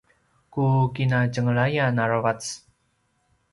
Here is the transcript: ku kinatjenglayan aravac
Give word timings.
ku 0.53 0.63
kinatjenglayan 0.95 1.95
aravac 2.03 2.41